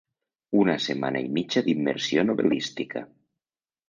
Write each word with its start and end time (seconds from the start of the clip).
Una 0.59 0.77
setmana 0.85 1.19
i 1.25 1.27
mitja 1.35 1.63
d'immersió 1.67 2.23
novel·lística. 2.31 3.05